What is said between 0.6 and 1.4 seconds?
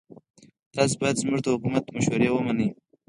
تاسو باید زموږ